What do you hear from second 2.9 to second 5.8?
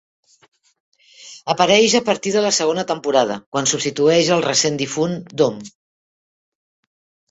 temporada quan substitueix al recent difunt Dom.